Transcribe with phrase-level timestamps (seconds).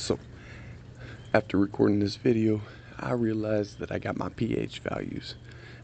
[0.00, 0.16] So,
[1.34, 2.60] after recording this video,
[3.00, 5.34] I realized that I got my pH values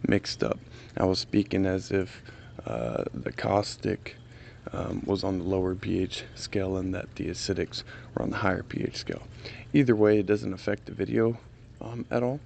[0.07, 0.61] mixed up.
[0.97, 2.23] I was speaking as if
[2.65, 4.15] uh, the caustic
[4.73, 7.83] um, was on the lower pH scale and that the acidics
[8.15, 9.23] were on the higher pH scale.
[9.73, 11.37] Either way, it doesn't affect the video
[11.81, 12.39] um, at all.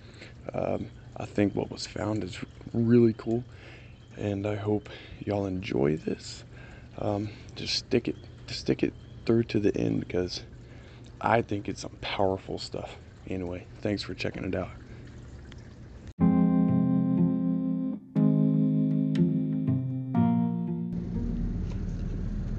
[0.54, 0.88] Um,
[1.18, 2.38] I think what was found is
[2.72, 3.44] really cool,
[4.16, 4.88] and I hope
[5.26, 6.44] y'all enjoy this.
[6.96, 8.16] Um, just stick it,
[8.46, 8.94] stick it
[9.26, 10.42] through to the end because
[11.20, 12.96] I think it's some powerful stuff.
[13.26, 14.70] Anyway, thanks for checking it out.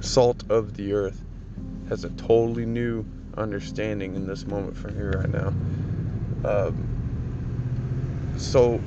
[0.02, 1.24] Salt of the earth
[1.88, 3.06] has a totally new
[3.38, 5.54] understanding in this moment for me right now.
[6.44, 8.82] Um, so,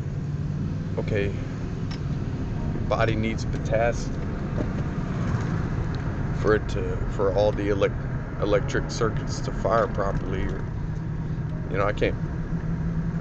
[0.99, 1.33] okay,
[2.89, 4.19] body needs potassium
[6.41, 7.95] for it to for all the elect,
[8.43, 10.43] electric circuits to fire properly.
[10.43, 10.65] Or,
[11.71, 12.17] you know, I can't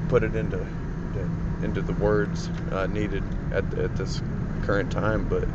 [0.09, 0.65] put it into
[1.63, 4.21] into the words uh, needed at, at this
[4.63, 5.47] current time, but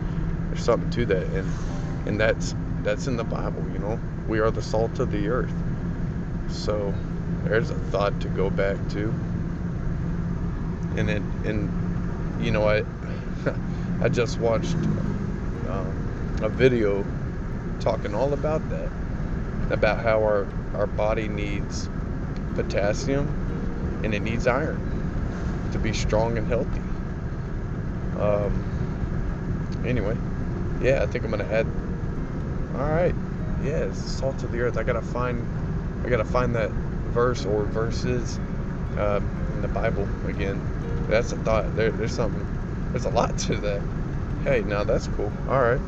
[0.48, 1.52] there's something to that, and
[2.06, 3.64] and that's that's in the Bible.
[3.72, 5.54] You know, we are the salt of the earth.
[6.48, 6.94] So
[7.44, 9.08] there's a thought to go back to,
[10.96, 12.84] and it and you know I
[14.02, 14.74] I just watched
[15.68, 17.04] um, a video
[17.80, 18.90] talking all about that,
[19.70, 21.88] about how our our body needs
[22.54, 24.80] potassium and it needs iron
[25.72, 26.80] to be strong and healthy.
[28.18, 30.16] Um, anyway,
[30.80, 31.66] yeah, I think I'm gonna add.
[32.74, 33.14] All right,
[33.62, 34.76] yeah, it's the salt of the earth.
[34.76, 35.46] I gotta find,
[36.04, 38.38] I gotta find that verse or verses
[38.96, 39.20] uh,
[39.54, 40.60] in the Bible again.
[41.08, 41.74] That's a thought.
[41.76, 42.46] There, there's something.
[42.92, 43.82] There's a lot to that.
[44.44, 45.32] Hey, now that's cool.
[45.48, 45.80] All right.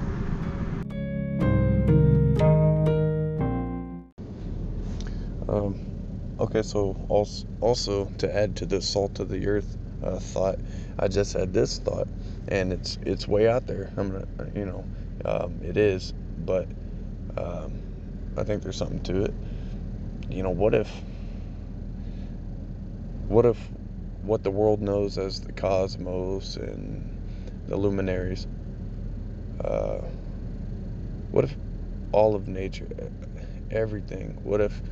[6.59, 10.59] Okay, so also, also to add to the salt of the earth uh, thought,
[10.99, 12.09] I just had this thought,
[12.49, 13.91] and it's it's way out there.
[13.97, 14.25] I'm gonna,
[14.55, 14.85] you know,
[15.25, 16.13] um, it is,
[16.45, 16.67] but
[17.37, 17.73] um,
[18.37, 19.35] I think there's something to it.
[20.29, 20.91] You know, what if,
[23.29, 23.59] what if,
[24.23, 27.05] what the world knows as the cosmos and
[27.69, 28.47] the luminaries,
[29.65, 29.99] uh,
[31.31, 31.57] what if
[32.13, 32.89] all of nature,
[33.71, 34.83] everything, what if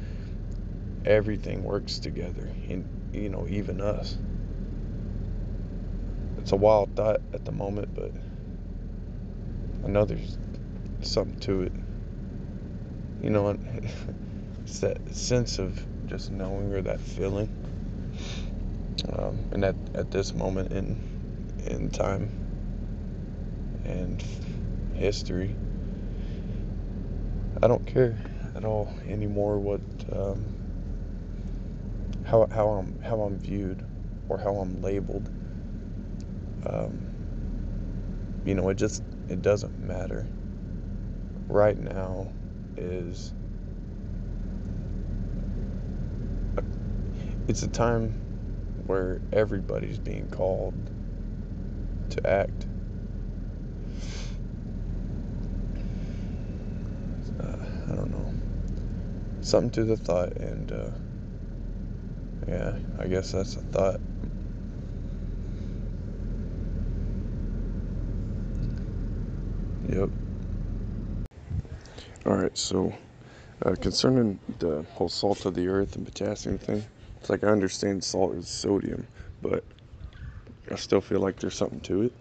[1.06, 4.16] everything works together, and you know, even us?
[6.38, 8.12] It's a wild thought at the moment, but
[9.84, 10.38] I know there's
[11.00, 11.72] something to it.
[13.22, 13.50] You know,
[14.62, 17.48] it's that sense of just knowing or that feeling.
[19.12, 20.96] Um, and at, at this moment in
[21.66, 22.30] in time
[23.84, 24.22] and
[24.94, 25.54] history,
[27.62, 28.16] I don't care
[28.54, 29.80] at all anymore what
[30.12, 30.44] um,
[32.26, 33.82] how how I'm how I'm viewed
[34.28, 35.30] or how I'm labeled.
[36.66, 36.98] Um,
[38.44, 40.26] you know, it just it doesn't matter.
[41.48, 42.32] Right now
[42.76, 43.32] is
[46.56, 46.62] a,
[47.46, 48.10] it's a time
[48.86, 50.74] where everybody's being called
[52.10, 52.66] to act.
[57.40, 57.56] Uh,
[57.88, 58.32] I don't know.
[59.42, 60.90] Something to the thought, and uh,
[62.46, 64.00] yeah, I guess that's a thought.
[69.82, 70.10] Yep.
[72.26, 72.92] All right, so
[73.64, 76.84] uh, concerning the whole salt of the earth and potassium thing,
[77.20, 79.08] it's like I understand salt is sodium,
[79.42, 79.64] but
[80.70, 82.12] I still feel like there's something to it.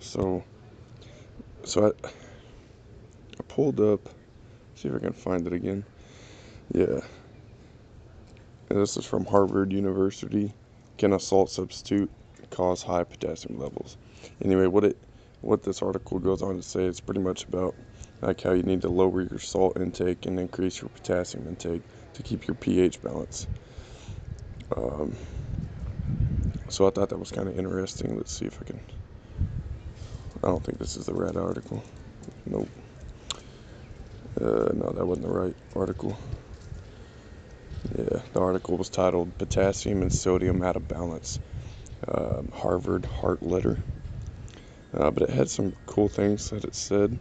[0.00, 0.44] So,
[1.64, 4.08] so I, I pulled up,
[4.74, 5.84] see if I can find it again.
[6.72, 7.00] Yeah.
[8.72, 10.50] And this is from Harvard University.
[10.96, 12.10] Can a salt substitute
[12.48, 13.98] cause high potassium levels?
[14.42, 14.96] Anyway, what it
[15.42, 17.74] what this article goes on to say, is pretty much about
[18.22, 21.82] like how you need to lower your salt intake and increase your potassium intake
[22.14, 23.46] to keep your pH balance.
[24.74, 25.14] Um,
[26.70, 28.16] so I thought that was kind of interesting.
[28.16, 28.80] Let's see if I can.
[30.42, 31.84] I don't think this is the right article.
[32.46, 32.70] Nope.
[34.40, 36.16] Uh, no, that wasn't the right article.
[37.90, 41.40] Yeah, the article was titled Potassium and Sodium Out of Balance.
[42.06, 43.80] Um, Harvard Heart Letter.
[44.94, 47.18] Uh, but it had some cool things that it said.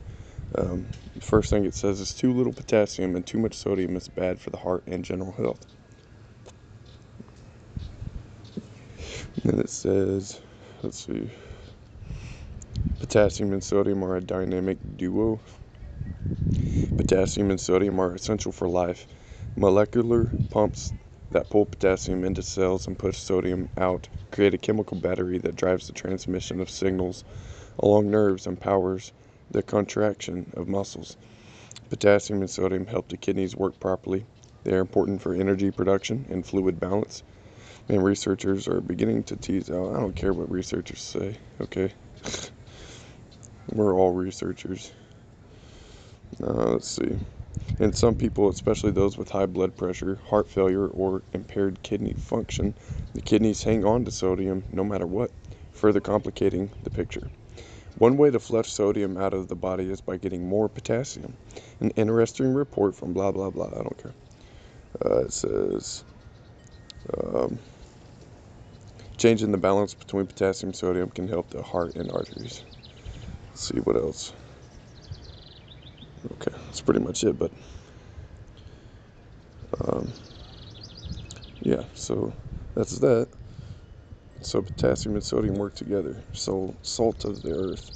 [0.55, 4.07] Um, the first thing it says is too little potassium and too much sodium is
[4.07, 5.65] bad for the heart and general health.
[9.43, 10.39] And it says,
[10.83, 11.31] let's see,
[12.99, 15.41] potassium and sodium are a dynamic duo.
[16.97, 19.07] Potassium and sodium are essential for life.
[19.57, 20.93] Molecular pumps
[21.31, 25.87] that pull potassium into cells and push sodium out create a chemical battery that drives
[25.87, 27.25] the transmission of signals
[27.79, 29.11] along nerves and powers
[29.51, 31.17] the contraction of muscles.
[31.89, 34.25] Potassium and sodium help the kidneys work properly.
[34.63, 37.23] They are important for energy production and fluid balance.
[37.89, 39.95] And researchers are beginning to tease out.
[39.95, 41.91] I don't care what researchers say, okay?
[43.73, 44.91] We're all researchers.
[46.41, 47.17] Uh, let's see.
[47.79, 52.75] In some people, especially those with high blood pressure, heart failure, or impaired kidney function,
[53.13, 55.31] the kidneys hang on to sodium no matter what,
[55.71, 57.29] further complicating the picture.
[57.97, 61.33] One way to flush sodium out of the body is by getting more potassium.
[61.79, 63.67] An interesting report from blah blah blah.
[63.67, 64.13] I don't care.
[65.03, 66.03] Uh, it says
[67.17, 67.59] um,
[69.17, 72.63] changing the balance between potassium and sodium can help the heart and arteries.
[73.49, 74.33] Let's see what else.
[76.33, 77.37] Okay, that's pretty much it.
[77.37, 77.51] But
[79.87, 80.11] um,
[81.61, 82.33] yeah, so
[82.75, 83.27] that's that.
[84.41, 86.15] So potassium and sodium work together.
[86.33, 87.91] So salt of the earth.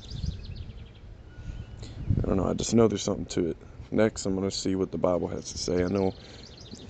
[2.24, 2.48] I don't know.
[2.48, 3.58] I just know there's something to it.
[3.92, 5.84] Next, I'm gonna see what the Bible has to say.
[5.84, 6.14] I know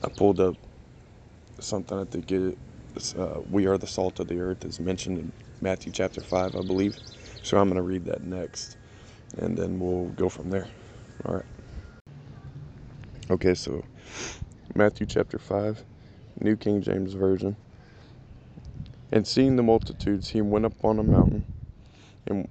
[0.03, 0.55] I pulled up
[1.59, 2.57] something I think it.
[3.17, 6.61] Uh, we are the salt of the earth is mentioned in Matthew chapter five, I
[6.61, 6.97] believe.
[7.43, 8.77] So I'm gonna read that next,
[9.37, 10.69] and then we'll go from there.
[13.27, 13.83] Okay, so
[14.75, 15.83] Matthew chapter 5,
[16.41, 17.57] New King James Version.
[19.11, 21.43] And seeing the multitudes, he went up on a mountain.
[22.27, 22.47] And,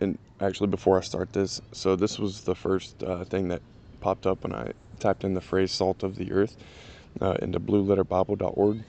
[0.00, 3.62] and actually, before I start this, so this was the first uh, thing that
[4.00, 6.56] popped up when I typed in the phrase "salt of the earth"
[7.20, 8.82] uh, into BlueLetterBible.org.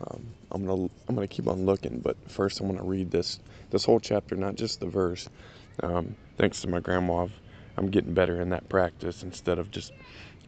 [0.00, 3.38] Um, I'm gonna I'm gonna keep on looking, but first I'm gonna read this
[3.70, 5.28] this whole chapter, not just the verse.
[5.84, 7.40] Um, thanks to my grandma, I've
[7.78, 9.92] I'm getting better in that practice instead of just,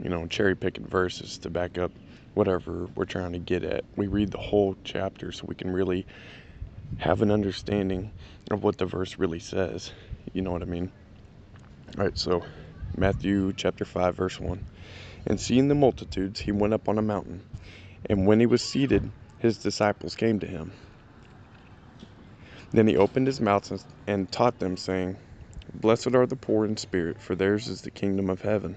[0.03, 1.93] you know, cherry picking verses to back up
[2.35, 3.85] whatever we're trying to get at.
[3.97, 6.07] We read the whole chapter so we can really
[6.99, 8.13] have an understanding
[8.51, 9.93] of what the verse really says.
[10.33, 10.91] You know what I mean?
[11.99, 12.45] All right, so
[12.97, 14.63] Matthew chapter 5, verse 1.
[15.27, 17.43] And seeing the multitudes, he went up on a mountain.
[18.09, 20.73] And when he was seated, his disciples came to him.
[22.73, 25.17] Then he opened his mouth and taught them, saying,
[25.75, 28.77] Blessed are the poor in spirit, for theirs is the kingdom of heaven.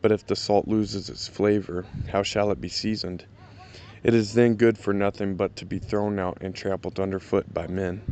[0.00, 3.24] but if the salt loses its flavor, how shall it be seasoned?
[4.02, 7.66] It is then good for nothing but to be thrown out and trampled underfoot by
[7.66, 8.02] men.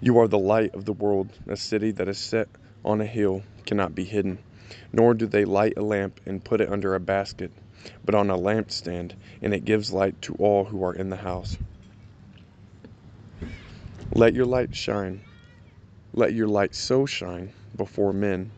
[0.00, 1.30] You are the light of the world.
[1.48, 2.48] A city that is set
[2.84, 4.38] on a hill cannot be hidden.
[4.92, 7.50] Nor do they light a lamp and put it under a basket,
[8.04, 11.56] but on a lampstand, and it gives light to all who are in the house.
[14.14, 15.22] Let your light shine.
[16.12, 18.52] Let your light so shine before men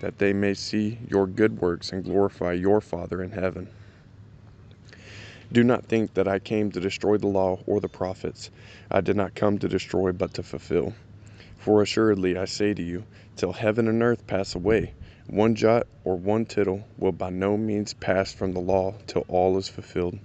[0.00, 3.68] that they may see your good works and glorify your Father in heaven.
[5.52, 8.50] Do not think that I came to destroy the law or the prophets.
[8.90, 10.94] I did not come to destroy, but to fulfill.
[11.58, 13.04] For assuredly I say to you,
[13.36, 14.92] till heaven and earth pass away,
[15.26, 19.58] one jot or one tittle will by no means pass from the law till all
[19.58, 20.18] is fulfilled.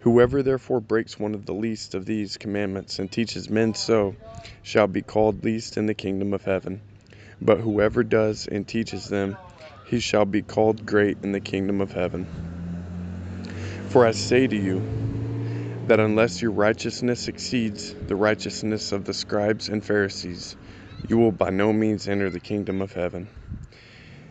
[0.00, 4.16] Whoever therefore breaks one of the least of these commandments and teaches men so
[4.62, 6.80] shall be called least in the kingdom of heaven.
[7.44, 9.36] But whoever does and teaches them,
[9.84, 12.28] he shall be called great in the kingdom of heaven.
[13.86, 14.84] For I say to you,
[15.86, 20.56] that unless your righteousness exceeds the righteousness of the scribes and Pharisees,
[21.06, 23.28] you will by no means enter the kingdom of heaven.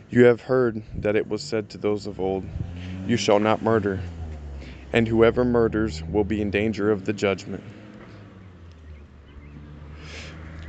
[0.09, 2.49] You have heard that it was said to those of old,
[3.05, 4.03] You shall not murder
[4.93, 7.63] and whoever murders will be in danger of the judgment.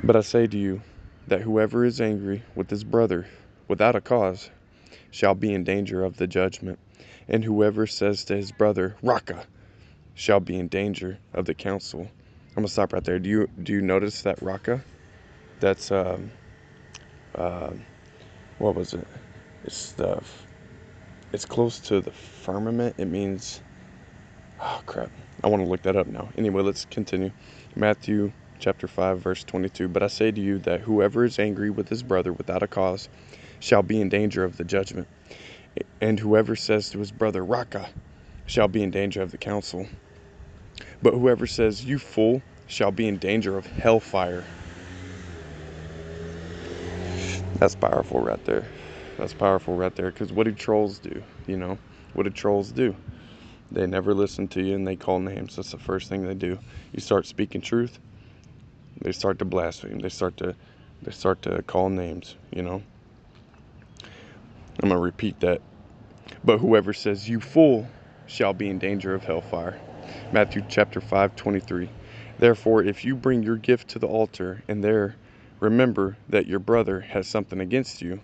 [0.02, 0.82] But I say to you
[1.26, 3.26] that whoever is angry with his brother
[3.68, 4.50] without a cause
[5.10, 6.78] shall be in danger of the judgment.
[7.28, 9.46] And whoever says to his brother, Raca,
[10.14, 12.02] shall be in danger of the council.
[12.50, 13.18] I'm gonna stop right there.
[13.18, 14.84] Do you do you notice that Raca?
[15.60, 16.30] That's um,
[17.34, 17.70] uh,
[18.58, 19.06] what was it?
[19.64, 20.22] It's the
[21.32, 22.94] it's close to the firmament.
[22.98, 23.60] It means
[24.60, 25.10] oh crap.
[25.42, 26.28] I want to look that up now.
[26.38, 27.32] Anyway, let's continue.
[27.74, 28.32] Matthew
[28.64, 29.88] chapter 5 verse 22.
[29.88, 33.10] But I say to you that whoever is angry with his brother without a cause
[33.60, 35.06] shall be in danger of the judgment.
[36.00, 37.90] And whoever says to his brother Raca
[38.46, 39.86] shall be in danger of the council.
[41.02, 44.46] But whoever says you fool shall be in danger of hellfire.
[47.56, 48.66] That's powerful right there.
[49.18, 50.10] That's powerful right there.
[50.10, 51.22] Because what do trolls do?
[51.46, 51.78] You know,
[52.14, 52.96] what do trolls do?
[53.70, 55.56] They never listen to you and they call names.
[55.56, 56.58] That's the first thing they do.
[56.92, 57.98] You start speaking truth,
[59.04, 60.00] they start to blaspheme.
[60.00, 60.56] They start to
[61.02, 62.82] they start to call names, you know.
[64.82, 65.60] I'm going to repeat that.
[66.42, 67.86] But whoever says you fool
[68.26, 69.78] shall be in danger of hellfire.
[70.32, 71.90] Matthew chapter 5, 23.
[72.38, 75.16] Therefore, if you bring your gift to the altar and there
[75.60, 78.20] remember that your brother has something against you,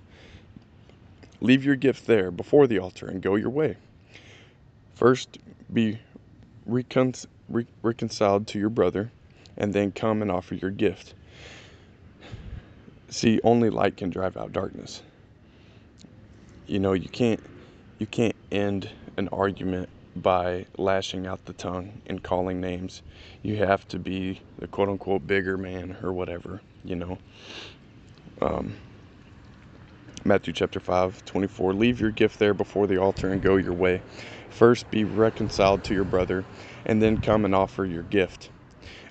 [1.40, 3.76] leave your gift there before the altar and go your way.
[4.94, 5.38] First,
[5.72, 5.98] be
[6.66, 7.14] recon-
[7.48, 9.12] re- reconciled to your brother,
[9.60, 11.14] and then come and offer your gift.
[13.10, 15.02] See, only light can drive out darkness.
[16.66, 17.40] You know, you can't
[17.98, 23.02] you can't end an argument by lashing out the tongue and calling names.
[23.42, 27.18] You have to be the quote unquote bigger man or whatever, you know.
[28.40, 28.74] Um,
[30.24, 31.74] Matthew chapter 5, 24.
[31.74, 34.02] Leave your gift there before the altar and go your way.
[34.48, 36.46] First be reconciled to your brother,
[36.86, 38.50] and then come and offer your gift.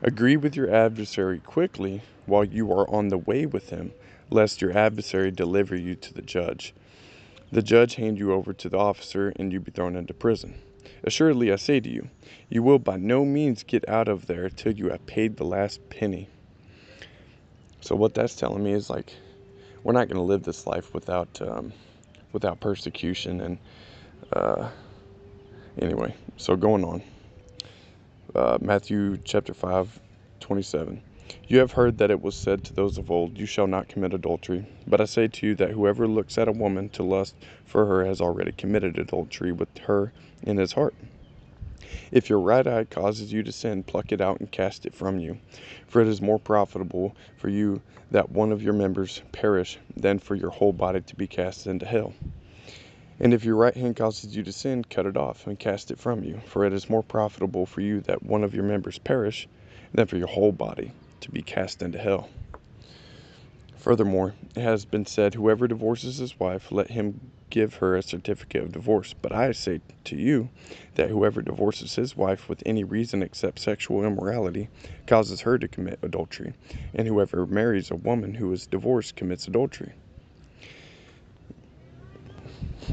[0.01, 3.91] Agree with your adversary quickly while you are on the way with him,
[4.29, 6.73] lest your adversary deliver you to the judge.
[7.51, 10.55] The judge hand you over to the officer, and you be thrown into prison.
[11.03, 12.09] Assuredly, I say to you,
[12.47, 15.79] you will by no means get out of there till you have paid the last
[15.89, 16.29] penny.
[17.81, 19.13] So what that's telling me is like,
[19.83, 21.73] we're not going to live this life without um,
[22.31, 23.57] without persecution and
[24.33, 24.69] uh,
[25.81, 26.13] anyway.
[26.37, 27.01] So going on,
[28.35, 29.99] uh, Matthew chapter five,
[30.39, 31.01] twenty-seven.
[31.47, 34.13] You have heard that it was said to those of old, You shall not commit
[34.13, 34.67] adultery.
[34.87, 38.05] But I say to you that whoever looks at a woman to lust for her
[38.05, 40.95] has already committed adultery with her in his heart.
[42.11, 45.19] If your right eye causes you to sin, pluck it out and cast it from
[45.19, 45.39] you.
[45.87, 47.81] For it is more profitable for you
[48.11, 51.85] that one of your members perish than for your whole body to be cast into
[51.85, 52.13] hell.
[53.19, 55.99] And if your right hand causes you to sin, cut it off and cast it
[55.99, 56.41] from you.
[56.45, 59.47] For it is more profitable for you that one of your members perish
[59.93, 62.29] than for your whole body to be cast into hell.
[63.75, 68.63] Furthermore, it has been said, Whoever divorces his wife, let him give her a certificate
[68.63, 69.13] of divorce.
[69.13, 70.49] But I say to you
[70.95, 74.69] that whoever divorces his wife with any reason except sexual immorality
[75.07, 76.53] causes her to commit adultery,
[76.93, 79.93] and whoever marries a woman who is divorced commits adultery.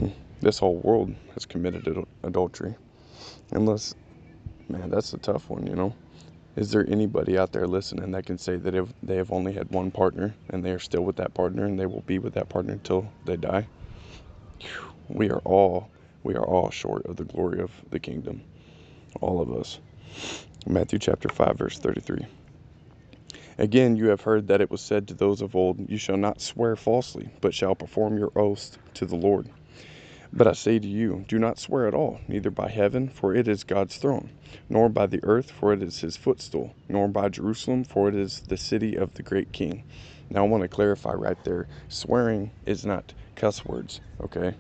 [0.41, 2.75] this whole world has committed adultery.
[3.53, 3.95] Unless,
[4.69, 5.95] man, that's a tough one, you know.
[6.57, 9.71] Is there anybody out there listening that can say that if they have only had
[9.71, 12.49] one partner and they are still with that partner and they will be with that
[12.49, 13.69] partner until they die?
[15.09, 15.91] We are all
[16.25, 18.43] we are all short of the glory of the kingdom.
[19.21, 19.79] All of us.
[20.67, 22.26] Matthew chapter 5 verse 33.
[23.59, 26.41] Again, you have heard that it was said to those of old, You shall not
[26.41, 29.49] swear falsely, but shall perform your oaths to the Lord.
[30.33, 33.49] But I say to you, do not swear at all, neither by heaven, for it
[33.49, 34.33] is God's throne,
[34.68, 38.42] nor by the earth, for it is his footstool, nor by Jerusalem, for it is
[38.49, 39.85] the city of the great king.
[40.30, 44.56] Now I want to clarify right there swearing is not cuss words, okay?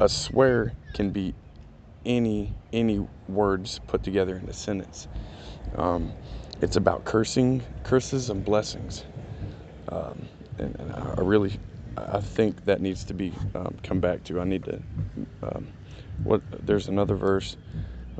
[0.00, 1.34] A swear can be
[2.04, 5.08] any any words put together in a sentence.
[5.74, 6.14] Um,
[6.60, 9.04] it's about cursing, curses, and blessings.
[9.90, 11.60] Um, and, and I really
[12.12, 14.40] I think that needs to be um, come back to.
[14.40, 14.80] I need to.
[15.42, 15.68] Um,
[16.24, 17.56] what there's another verse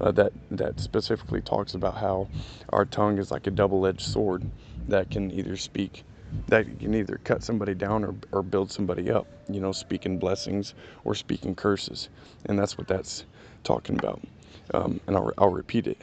[0.00, 2.28] uh, that that specifically talks about how
[2.70, 4.50] our tongue is like a double-edged sword
[4.88, 6.04] that can either speak
[6.49, 10.75] that can either cut somebody down or, or build somebody up you know speaking blessings
[11.04, 12.08] or speaking curses
[12.47, 13.25] and that's what that's
[13.64, 14.20] talking about
[14.75, 16.00] um, and I'll, I'll repeat it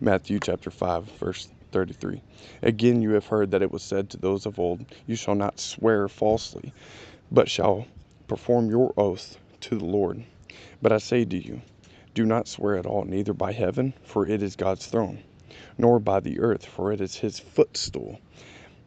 [0.00, 2.22] matthew chapter 5 verse 33.
[2.62, 5.60] Again, you have heard that it was said to those of old, You shall not
[5.60, 6.72] swear falsely,
[7.30, 7.86] but shall
[8.26, 10.24] perform your oath to the Lord.
[10.80, 11.60] But I say to you,
[12.14, 15.18] do not swear at all, neither by heaven, for it is God's throne,
[15.76, 18.20] nor by the earth, for it is his footstool,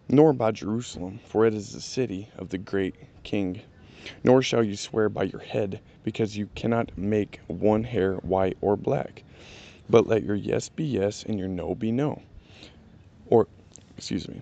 [0.08, 3.62] nor by Jerusalem, for it is the city of the great king.
[4.24, 8.76] Nor shall you swear by your head, because you cannot make one hair white or
[8.76, 9.24] black.
[9.88, 12.24] But let your yes be yes and your no be no.
[13.30, 13.48] Or,
[13.98, 14.42] excuse me,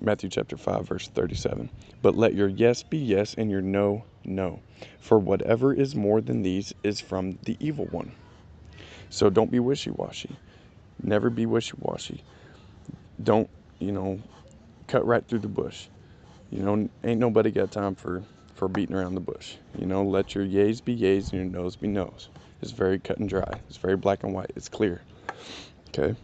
[0.00, 1.70] Matthew chapter 5, verse 37.
[2.02, 4.60] But let your yes be yes and your no, no.
[5.00, 8.12] For whatever is more than these is from the evil one.
[9.10, 10.36] So don't be wishy washy.
[11.02, 12.22] Never be wishy washy.
[13.22, 14.20] Don't, you know,
[14.86, 15.86] cut right through the bush.
[16.50, 18.22] You know, ain't nobody got time for,
[18.54, 19.56] for beating around the bush.
[19.78, 22.28] You know, let your yays be yays and your no's be no's.
[22.62, 23.60] It's very cut and dry.
[23.68, 24.50] It's very black and white.
[24.56, 25.02] It's clear.
[25.88, 26.14] Okay.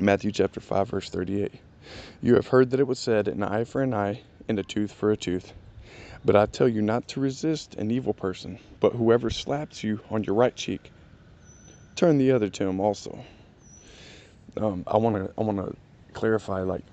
[0.00, 1.54] Matthew chapter 5, verse 38.
[2.20, 4.92] You have heard that it was said, an eye for an eye and a tooth
[4.92, 5.52] for a tooth.
[6.24, 10.24] But I tell you not to resist an evil person, but whoever slaps you on
[10.24, 10.90] your right cheek,
[11.94, 13.24] turn the other to him also.
[14.56, 15.76] Um, I want to I want to
[16.12, 16.84] clarify like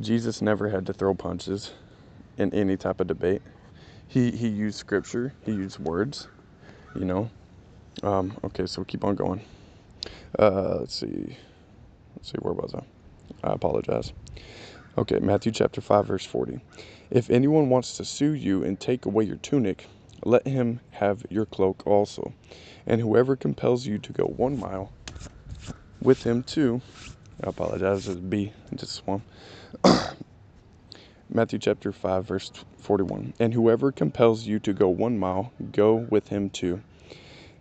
[0.00, 1.72] Jesus never had to throw punches
[2.38, 3.42] in any type of debate.
[4.08, 6.28] He he used scripture, he used words,
[6.94, 7.30] you know.
[8.02, 9.42] Um, okay, so keep on going.
[10.38, 11.36] Uh, let's see.
[12.16, 12.82] Let's see, where was I?
[13.42, 14.12] I apologize.
[14.96, 16.60] Okay, Matthew chapter 5, verse 40.
[17.10, 19.86] If anyone wants to sue you and take away your tunic,
[20.24, 22.34] let him have your cloak also.
[22.86, 24.92] And whoever compels you to go one mile
[26.00, 26.82] with him too,
[27.42, 29.22] I apologize, it's B, just one.
[31.30, 33.34] Matthew chapter 5, verse 41.
[33.40, 36.82] And whoever compels you to go one mile, go with him too.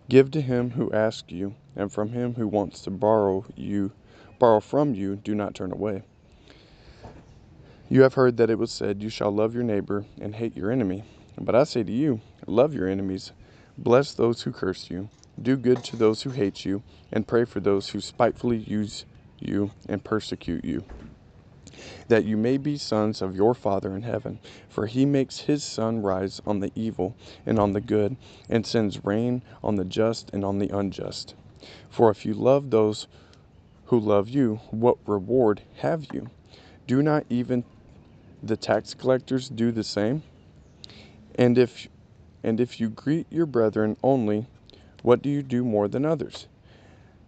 [0.10, 3.92] Give to him who asks you, and from him who wants to borrow you,
[4.42, 6.02] borrow from you, do not turn away.
[7.90, 10.72] You have heard that it was said, You shall love your neighbor and hate your
[10.72, 11.04] enemy.
[11.40, 13.34] But I say to you, love your enemies,
[13.78, 16.82] bless those who curse you, do good to those who hate you,
[17.12, 19.06] and pray for those who spitefully use
[19.40, 20.86] you and persecute you,
[22.08, 24.40] that you may be sons of your Father in heaven.
[24.68, 28.18] For he makes his sun rise on the evil and on the good,
[28.50, 31.36] and sends rain on the just and on the unjust.
[31.90, 33.08] For if you love those
[33.92, 36.30] who love you, what reward have you?
[36.88, 37.66] Do not even
[38.42, 40.24] the tax collectors do the same?
[41.36, 41.90] And if
[42.42, 44.48] and if you greet your brethren only,
[45.04, 46.48] what do you do more than others?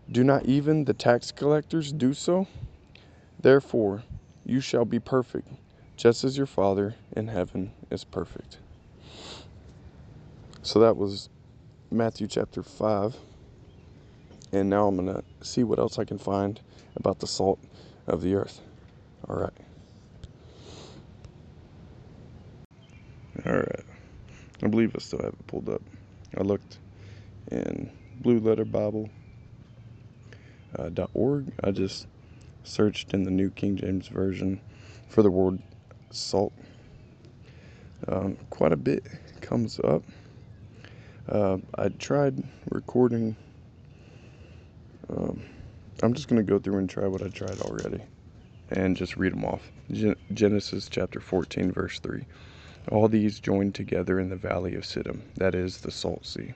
[0.09, 2.47] Do not even the tax collectors do so?
[3.41, 4.03] Therefore,
[4.45, 5.49] you shall be perfect,
[5.97, 8.57] just as your Father in heaven is perfect.
[10.61, 11.27] So that was
[11.91, 13.17] Matthew chapter 5.
[14.53, 16.61] And now I'm going to see what else I can find
[16.95, 17.59] about the salt
[18.05, 18.61] of the earth.
[19.27, 19.53] All right.
[23.47, 23.79] All right.
[24.61, 25.81] I believe I still have it pulled up.
[26.37, 26.77] I looked
[27.51, 27.89] in
[28.21, 29.09] Blue Letter Bible.
[30.77, 31.51] Uh, .org.
[31.63, 32.05] I just
[32.63, 34.61] searched in the New King James Version
[35.07, 35.63] for the word
[36.11, 36.53] salt.
[38.07, 39.03] Um, quite a bit
[39.41, 40.03] comes up.
[41.27, 43.35] Uh, I tried recording.
[45.15, 45.43] Um,
[46.01, 48.01] I'm just going to go through and try what I tried already
[48.69, 49.71] and just read them off.
[49.91, 52.25] Gen- Genesis chapter 14, verse 3.
[52.91, 56.53] All these joined together in the valley of Siddim, that is the Salt Sea.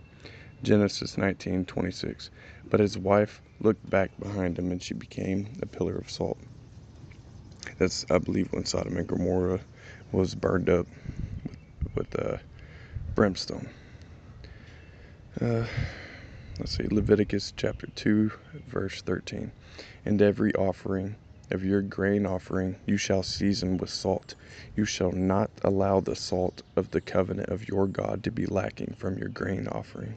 [0.64, 2.30] Genesis 19:26.
[2.70, 6.40] But his wife looked back behind him, and she became a pillar of salt.
[7.78, 9.62] That's, I believe, when Sodom and Gomorrah
[10.12, 10.88] was burned up
[11.46, 11.58] with,
[11.96, 12.38] with uh,
[13.16, 13.70] brimstone.
[15.40, 15.66] Uh,
[16.60, 18.32] let's see, Leviticus chapter 2,
[18.68, 19.52] verse 13.
[20.06, 21.16] And every offering
[21.52, 24.36] of your grain offering you shall season with salt.
[24.76, 28.96] You shall not allow the salt of the covenant of your God to be lacking
[28.98, 30.16] from your grain offering.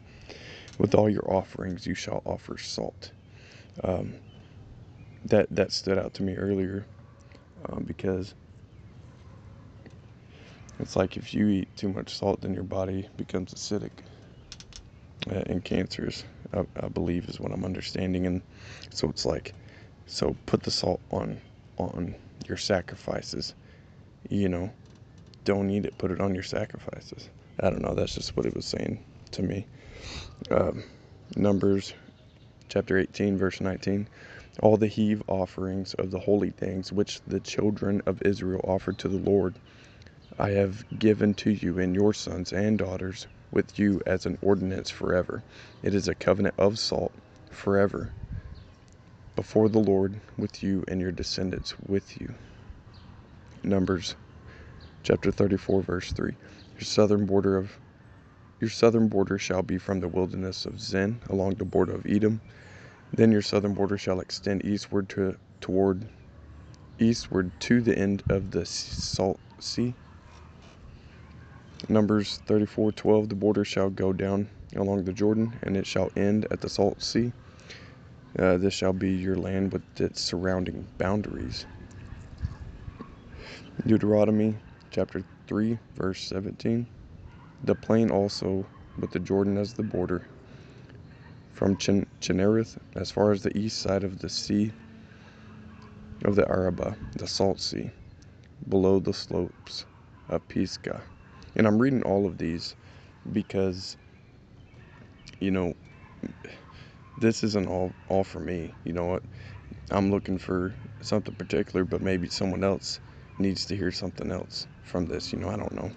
[0.79, 3.13] With all your offerings you shall offer salt.
[3.85, 4.15] Um,
[5.25, 6.87] that that stood out to me earlier
[7.69, 8.35] um, because
[10.79, 13.91] it's like if you eat too much salt, then your body becomes acidic
[15.29, 16.25] uh, and cancerous.
[16.53, 18.43] I, I believe is what I'm understanding, and
[18.91, 19.55] so it's like
[20.07, 21.41] so put the salt on
[21.79, 22.15] on
[22.47, 23.55] your sacrifices.
[24.29, 24.71] You know,
[25.45, 25.99] don't eat it.
[25.99, 27.29] Put it on your sacrifices.
[27.59, 27.95] I don't know.
[27.95, 29.67] That's just what it was saying to me.
[30.51, 30.83] Um,
[31.37, 31.95] Numbers
[32.69, 34.09] chapter 18, verse 19.
[34.63, 39.09] All the heave offerings of the holy things which the children of Israel offered to
[39.09, 39.55] the Lord,
[40.39, 44.91] I have given to you and your sons and daughters with you as an ordinance
[44.91, 45.45] forever.
[45.83, 47.13] It is a covenant of salt
[47.51, 48.13] forever
[49.37, 52.35] before the Lord with you and your descendants with you.
[53.63, 54.17] Numbers
[55.03, 56.33] chapter 34 verse 3.
[56.75, 57.79] Your southern border of
[58.61, 62.43] your southern border shall be from the wilderness of Zin along the border of Edom.
[63.13, 66.09] Then your southern border shall extend eastward to toward
[66.99, 69.95] eastward to the end of the salt sea.
[71.89, 76.61] Numbers 34:12 The border shall go down along the Jordan and it shall end at
[76.61, 77.33] the salt sea.
[78.39, 81.67] Uh, this shall be your land with its surrounding boundaries.
[83.87, 86.89] Deuteronomy chapter 3, verse 17.
[87.63, 90.29] The plain also with the Jordan as the border,
[91.53, 94.73] from Chin- Chinnereth as far as the east side of the sea
[96.25, 97.93] of the Arabah, the Salt Sea,
[98.69, 99.87] below the slopes
[100.29, 101.10] of Pisgah.
[101.57, 102.75] And I'm reading all of these
[103.33, 103.97] because,
[105.41, 105.75] you know,
[107.19, 108.73] this isn't all all for me.
[108.85, 109.23] You know what?
[109.91, 113.01] I'm looking for something particular, but maybe someone else
[113.39, 115.33] needs to hear something else from this.
[115.33, 115.91] You know, I don't know.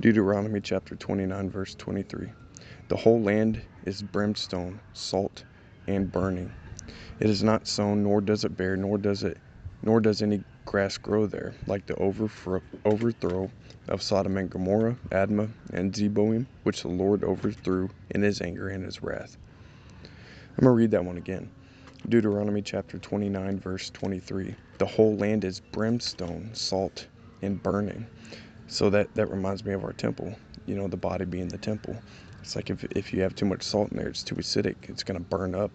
[0.00, 2.32] Deuteronomy chapter 29, verse 23.
[2.88, 5.44] The whole land is brimstone, salt,
[5.86, 6.52] and burning.
[7.20, 9.38] It is not sown, nor does it bear, nor does it,
[9.82, 13.50] nor does any grass grow there, like the overthrow
[13.88, 18.84] of Sodom and Gomorrah, Admah, and Zeboim, which the Lord overthrew in his anger and
[18.84, 19.36] his wrath.
[20.02, 21.50] I'm going to read that one again.
[22.08, 24.54] Deuteronomy chapter 29, verse 23.
[24.78, 27.06] The whole land is brimstone, salt,
[27.42, 28.06] and burning.
[28.66, 30.34] So that, that reminds me of our temple,
[30.66, 31.96] you know, the body being the temple.
[32.40, 35.02] It's like if, if you have too much salt in there, it's too acidic, it's
[35.02, 35.70] going to burn up.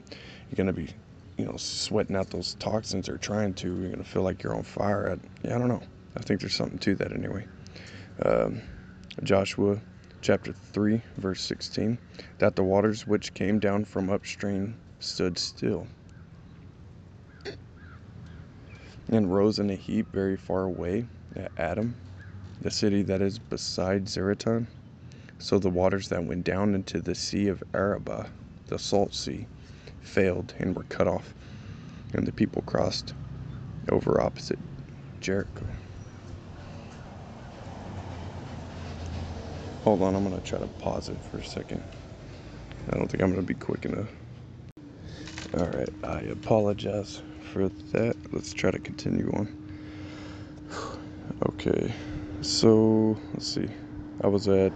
[0.49, 0.89] You're going to be,
[1.37, 3.67] you know, sweating out those toxins or trying to.
[3.67, 5.11] You're going to feel like you're on fire.
[5.11, 5.83] I, yeah, I don't know.
[6.15, 7.45] I think there's something to that anyway.
[8.21, 8.61] Um,
[9.23, 9.79] Joshua
[10.21, 11.97] chapter 3, verse 16,
[12.37, 15.87] that the waters which came down from upstream stood still
[19.09, 21.95] and rose in a heap very far away at Adam,
[22.61, 24.67] the city that is beside Zaretan.
[25.39, 28.27] So the waters that went down into the sea of Arabah,
[28.67, 29.45] the salt sea,
[30.01, 31.33] failed and were cut off,
[32.13, 33.13] and the people crossed
[33.89, 34.59] over opposite
[35.19, 35.72] Jericho.
[39.83, 41.83] Hold on, I'm gonna try to pause it for a second.
[42.89, 44.07] I don't think I'm gonna be quick enough.
[45.53, 48.15] Alright, I apologize for that.
[48.31, 49.49] Let's try to continue on.
[51.47, 51.93] Okay,
[52.41, 53.67] so let's see.
[54.23, 54.71] I was at,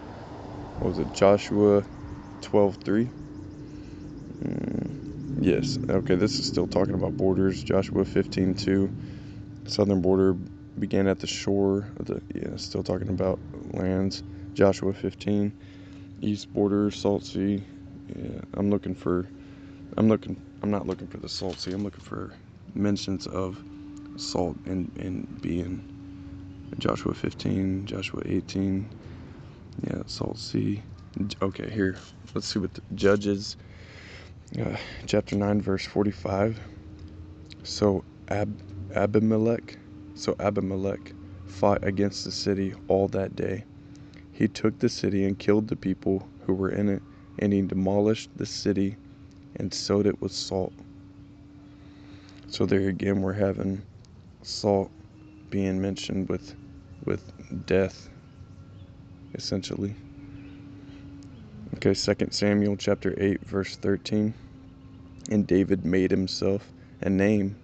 [0.79, 1.83] what was it, Joshua
[2.41, 3.09] 12.3?
[4.43, 7.63] Mm, yes, okay, this is still talking about borders.
[7.63, 9.69] Joshua 15.2.
[9.69, 10.35] Southern border
[10.79, 13.39] began at the shore the, yeah, still talking about
[13.73, 14.23] lands.
[14.57, 15.53] Joshua 15,
[16.21, 17.63] east border, Salt Sea.
[18.15, 19.27] Yeah, I'm looking for,
[19.97, 21.73] I'm looking, I'm not looking for the Salt Sea.
[21.73, 22.33] I'm looking for
[22.73, 23.63] mentions of
[24.15, 25.83] salt and and being
[26.79, 28.89] Joshua 15, Joshua 18.
[29.83, 30.81] Yeah, Salt Sea.
[31.39, 31.95] Okay, here.
[32.33, 33.57] Let's see what the Judges,
[34.59, 36.59] uh, chapter 9, verse 45.
[37.61, 38.59] So Ab,
[38.95, 39.77] Abimelech,
[40.15, 41.13] so Abimelech
[41.45, 43.63] fought against the city all that day
[44.37, 47.01] he took the city and killed the people who were in it,
[47.39, 48.95] and he demolished the city
[49.55, 50.73] and sowed it with salt.
[52.47, 53.81] So there again we're having
[54.43, 54.91] salt
[55.49, 56.53] being mentioned with
[57.03, 57.31] with
[57.65, 58.09] death
[59.33, 59.95] essentially.
[61.75, 64.35] Okay, 2 Samuel chapter 8 verse 13.
[65.31, 66.71] And David made himself
[67.01, 67.55] a name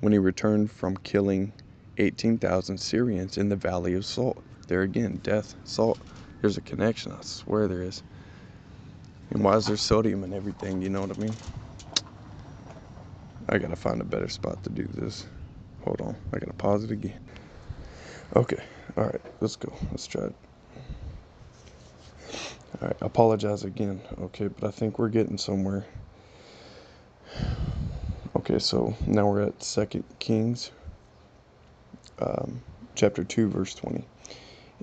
[0.00, 1.52] when he returned from killing
[1.98, 4.42] 18,000 Syrians in the valley of Salt.
[4.64, 5.98] There again, death, salt.
[6.40, 7.12] There's a connection.
[7.12, 8.02] I swear there is.
[9.30, 10.80] And why is there sodium in everything?
[10.80, 11.34] You know what I mean?
[13.48, 15.26] I gotta find a better spot to do this.
[15.84, 16.16] Hold on.
[16.32, 17.20] I gotta pause it again.
[18.36, 18.62] Okay.
[18.96, 19.20] Alright.
[19.40, 19.72] Let's go.
[19.90, 20.34] Let's try it.
[22.80, 22.96] Alright.
[23.02, 24.00] Apologize again.
[24.20, 24.48] Okay.
[24.48, 25.84] But I think we're getting somewhere.
[28.36, 28.58] Okay.
[28.58, 30.70] So now we're at Second Kings.
[32.18, 32.62] Um,
[32.94, 34.04] chapter 2 verse 20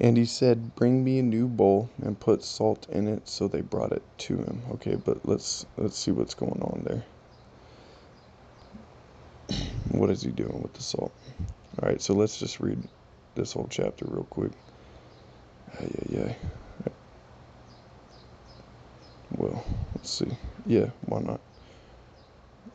[0.01, 3.29] and he said, Bring me a new bowl and put salt in it.
[3.29, 4.63] So they brought it to him.
[4.71, 7.05] Okay, but let's let's see what's going on there.
[9.91, 11.13] what is he doing with the salt?
[11.79, 12.81] Alright, so let's just read
[13.35, 14.51] this whole chapter real quick.
[16.09, 16.33] Yeah, yeah.
[19.37, 19.63] Well,
[19.95, 20.35] let's see.
[20.65, 21.39] Yeah, why not?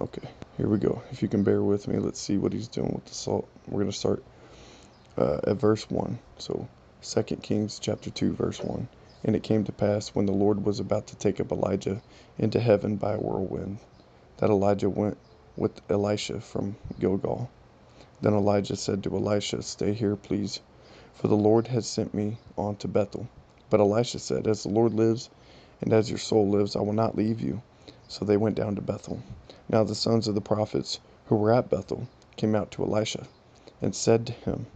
[0.00, 1.02] Okay, here we go.
[1.10, 3.48] If you can bear with me, let's see what he's doing with the salt.
[3.66, 4.22] We're going to start
[5.18, 6.18] uh, at verse 1.
[6.38, 6.68] So,
[7.02, 8.88] 2 Kings chapter 2 verse 1.
[9.22, 12.00] And it came to pass when the Lord was about to take up Elijah
[12.38, 13.80] into heaven by a whirlwind,
[14.38, 15.18] that Elijah went
[15.58, 17.50] with Elisha from Gilgal.
[18.22, 20.60] Then Elijah said to Elisha, Stay here, please,
[21.12, 23.28] for the Lord has sent me on to Bethel.
[23.68, 25.28] But Elisha said, As the Lord lives,
[25.82, 27.60] and as your soul lives, I will not leave you.
[28.08, 29.20] So they went down to Bethel.
[29.68, 33.26] Now the sons of the prophets who were at Bethel came out to Elisha,
[33.82, 34.66] and said to him,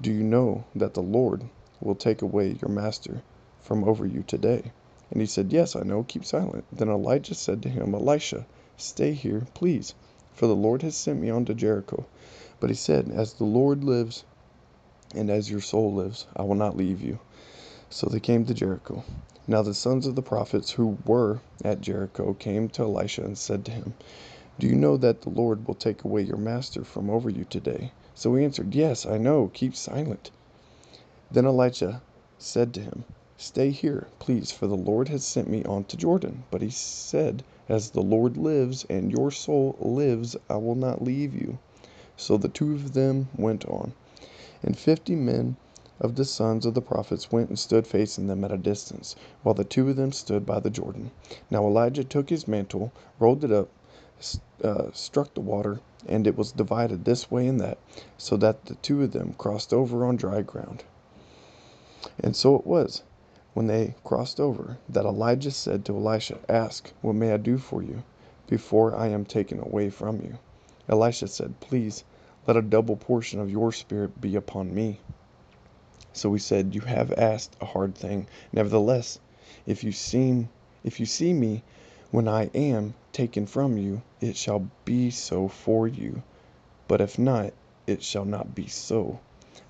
[0.00, 1.44] do you know that the Lord
[1.80, 3.22] will take away your master
[3.60, 4.72] from over you today?
[5.10, 6.02] And he said, Yes, I know.
[6.02, 6.64] Keep silent.
[6.72, 9.94] Then Elijah said to him, Elisha, Stay here, please,
[10.32, 12.06] for the Lord has sent me on to Jericho.
[12.58, 14.24] But he said, As the Lord lives,
[15.14, 17.20] and as your soul lives, I will not leave you.
[17.88, 19.04] So they came to Jericho.
[19.46, 23.64] Now the sons of the prophets who were at Jericho came to Elisha and said
[23.66, 23.94] to him,
[24.56, 27.90] Do you know that the Lord will take away your master from over you today?
[28.14, 29.50] So he answered, Yes, I know.
[29.52, 30.30] Keep silent.
[31.28, 32.02] Then Elisha
[32.38, 33.04] said to him,
[33.36, 36.44] Stay here, please, for the Lord has sent me on to Jordan.
[36.52, 41.34] But he said, As the Lord lives, and your soul lives, I will not leave
[41.34, 41.58] you.
[42.16, 43.92] So the two of them went on.
[44.62, 45.56] And fifty men
[46.00, 49.54] of the sons of the prophets went and stood facing them at a distance, while
[49.54, 51.10] the two of them stood by the Jordan.
[51.50, 53.68] Now Elijah took his mantle, rolled it up,
[54.62, 57.78] Uh, struck the water, and it was divided this way and that,
[58.16, 60.84] so that the two of them crossed over on dry ground.
[62.20, 63.02] And so it was,
[63.54, 67.82] when they crossed over, that Elijah said to Elisha, Ask, what may I do for
[67.82, 68.04] you,
[68.46, 70.38] before I am taken away from you?
[70.88, 72.04] Elisha said, Please
[72.46, 75.00] let a double portion of your spirit be upon me.
[76.12, 78.28] So he said, You have asked a hard thing.
[78.52, 79.18] Nevertheless,
[79.66, 80.50] if you seem
[80.84, 81.62] if you see me
[82.14, 86.22] when I am taken from you, it shall be so for you.
[86.86, 87.52] But if not,
[87.88, 89.18] it shall not be so.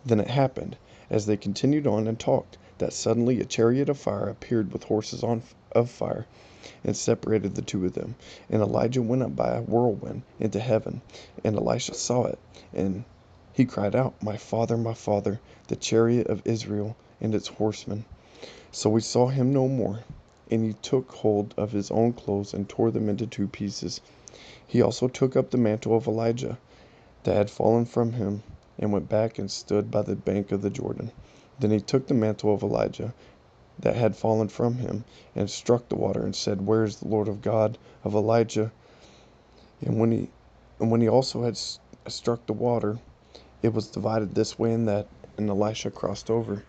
[0.04, 0.76] Then it happened,
[1.08, 5.22] as they continued on and talked, that suddenly a chariot of fire appeared with horses
[5.22, 6.26] on of fire
[6.84, 8.14] and separated the two of them.
[8.50, 11.00] And Elijah went up by a whirlwind into heaven,
[11.42, 12.38] and Elisha saw it,
[12.74, 13.04] and
[13.54, 18.04] he cried out, My father, my father, the chariot of Israel and its horsemen.
[18.70, 20.00] So we saw him no more,
[20.50, 24.00] and he took hold of his own clothes and tore them into two pieces.
[24.66, 26.58] He also took up the mantle of Elijah
[27.22, 28.42] that had fallen from him,
[28.78, 31.12] and went back and stood by the bank of the Jordan.
[31.58, 33.14] Then he took the mantle of Elijah
[33.78, 35.04] that had fallen from him,
[35.34, 38.70] and struck the water, and said, Where is the Lord of God of Elijah?
[39.80, 40.28] And when he
[40.80, 41.56] and when he also had
[42.08, 42.98] struck the water,
[43.62, 45.06] it was divided this way and that,
[45.38, 46.64] and Elisha crossed over.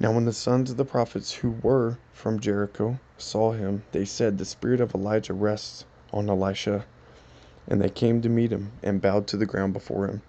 [0.00, 4.38] Now when the sons of the prophets who were from Jericho saw him, they said,
[4.38, 6.86] The spirit of Elijah rests on Elisha.
[7.68, 10.22] And they came to meet him, and bowed to the ground before him.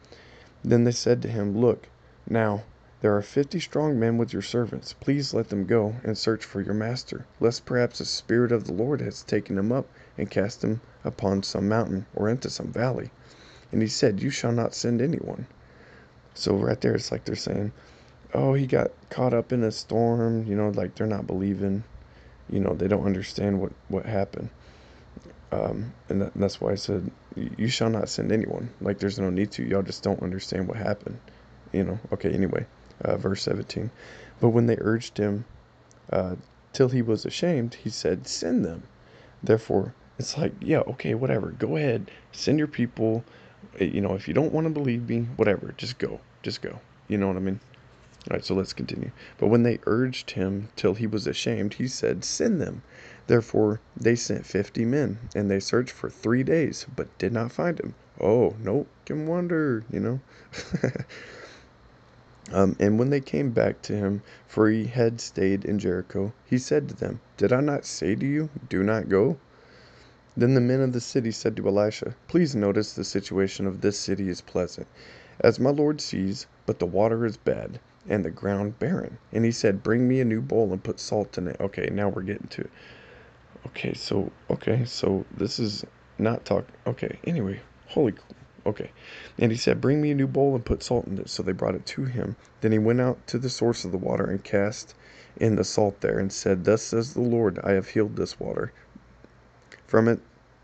[0.65, 1.88] Then they said to him, Look,
[2.30, 2.63] now
[2.99, 4.91] there are fifty strong men with your servants.
[4.99, 8.73] Please let them go and search for your master, lest perhaps the Spirit of the
[8.73, 13.12] Lord has taken him up and cast him upon some mountain or into some valley.
[13.71, 15.47] And he said, You shall not send anyone.
[16.34, 17.71] So right there, it's like they're saying,
[18.34, 20.46] Oh, he got caught up in a storm.
[20.46, 21.84] You know, like they're not believing.
[22.50, 24.50] You know, they don't understand what, what happened.
[25.52, 28.69] Um, and, that, and that's why I said, You shall not send anyone.
[28.82, 29.63] Like there's no need to.
[29.63, 31.19] Y'all just don't understand what happened.
[31.72, 32.65] You know, okay, anyway
[33.04, 33.91] uh, verse 17.
[34.39, 35.46] But when they urged him
[36.12, 36.36] uh,
[36.72, 38.84] till he was ashamed, he said, Send them.
[39.41, 41.52] Therefore, it's like, yeah, okay, whatever.
[41.52, 43.24] Go ahead, send your people.
[43.80, 46.19] Eh, you know, if you don't want to believe me, whatever, just go.
[46.41, 46.80] Just go.
[47.08, 47.60] You know what I mean?
[48.31, 49.12] All right, so let's continue.
[49.38, 52.81] But when they urged him till he was ashamed, he said, Send them.
[53.27, 57.79] Therefore, they sent fifty men, and they searched for three days, but did not find
[57.79, 57.95] him.
[58.21, 60.19] Oh, no, can wonder, you know.
[62.51, 66.57] Um, and when they came back to him, for he had stayed in Jericho, he
[66.57, 69.38] said to them, Did I not say to you, Do not go?
[70.36, 73.97] Then the men of the city said to Elisha, Please notice the situation of this
[73.97, 74.88] city is pleasant,
[75.39, 79.17] as my lord sees, but the water is bad, and the ground barren.
[79.31, 81.57] And he said, Bring me a new bowl and put salt in it.
[81.59, 82.71] Okay, now we're getting to it.
[83.67, 85.85] Okay, so, okay, so this is
[86.17, 86.65] not talk.
[86.85, 88.13] Okay, anyway, holy
[88.65, 88.91] Okay.
[89.37, 91.29] And he said, Bring me a new bowl and put salt in it.
[91.29, 92.35] So they brought it to him.
[92.61, 94.95] Then he went out to the source of the water and cast
[95.37, 98.71] in the salt there and said, Thus says the Lord, I have healed this water.
[99.85, 100.19] From it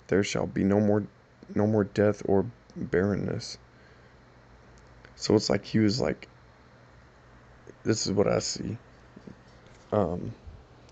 [0.08, 1.04] there shall be no more
[1.54, 3.58] no more death or barrenness.
[5.16, 6.28] So it's like he was like
[7.84, 8.78] this is what I see.
[9.92, 10.34] Um,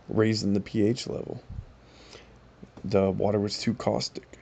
[0.10, 1.42] raising the pH level.
[2.84, 4.38] The water was too caustic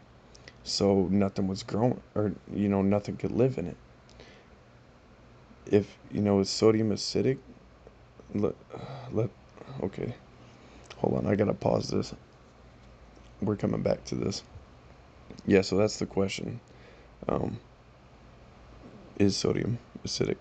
[0.66, 3.78] so nothing was growing or you know nothing could live in it
[5.68, 7.38] if you know it's sodium acidic
[8.34, 8.56] let
[9.14, 9.30] let
[9.84, 10.16] okay
[10.98, 12.14] hold on i gotta pause this
[13.42, 14.42] we're coming back to this
[15.46, 16.60] yeah so that's the question
[17.30, 17.60] um,
[19.20, 20.38] is sodium acidic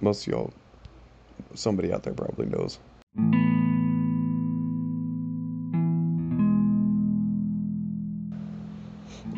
[0.00, 0.52] most of y'all
[1.54, 2.78] somebody out there probably knows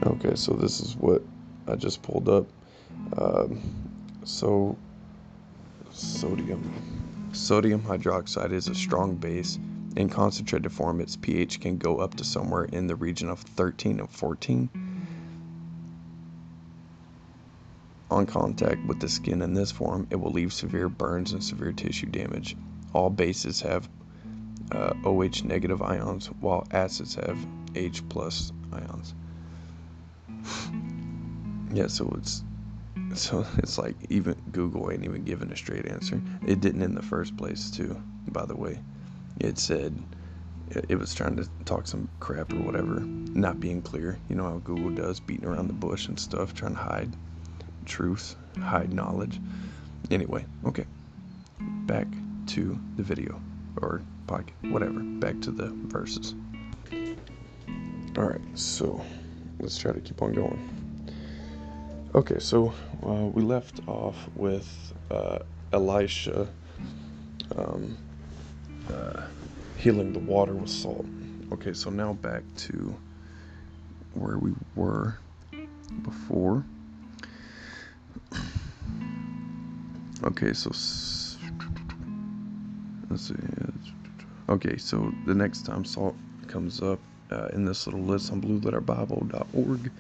[0.07, 1.23] Okay, so this is what
[1.67, 2.47] I just pulled up.
[3.19, 3.61] Um,
[4.25, 4.77] so,
[5.93, 6.73] sodium.
[7.33, 9.59] Sodium hydroxide is a strong base.
[9.97, 14.01] In concentrated form, its pH can go up to somewhere in the region of 13
[14.01, 14.71] and 14.
[18.11, 21.71] On contact with the skin in this form, it will leave severe burns and severe
[21.73, 22.57] tissue damage.
[22.93, 23.89] All bases have
[24.73, 27.39] uh, OH negative ions, while acids have
[27.75, 29.15] H plus ions.
[31.73, 32.43] Yeah, so it's
[33.15, 36.21] so it's like even Google ain't even giving a straight answer.
[36.45, 38.01] It didn't in the first place, too.
[38.27, 38.81] By the way,
[39.39, 39.97] it said
[40.89, 44.19] it was trying to talk some crap or whatever, not being clear.
[44.29, 47.17] You know how Google does, beating around the bush and stuff, trying to hide
[47.85, 49.41] truth, hide knowledge.
[50.11, 50.87] Anyway, okay,
[51.87, 52.07] back
[52.47, 53.41] to the video
[53.81, 55.01] or podcast, whatever.
[55.01, 56.35] Back to the verses.
[58.17, 59.05] All right, so
[59.61, 61.13] let's try to keep on going.
[62.15, 62.73] Okay, so
[63.07, 64.69] uh, we left off with
[65.11, 65.39] uh,
[65.73, 66.49] Elisha
[67.57, 67.97] um,
[68.93, 69.23] uh,
[69.77, 71.07] healing the water with salt.
[71.53, 72.97] Okay, so now back to
[74.15, 75.19] where we were
[76.03, 76.65] before.
[80.23, 80.71] Okay, so
[83.09, 83.35] let's see.
[84.49, 86.99] Okay, so the next time salt comes up
[87.31, 89.91] uh, in this little list on blueletterbible.org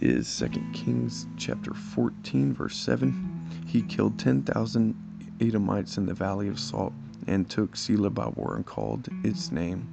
[0.00, 3.64] is 2 Kings chapter 14, verse 7.
[3.66, 4.94] He killed 10,000
[5.40, 6.92] Edomites in the valley of Salt
[7.26, 9.88] and took Selah by war and called its name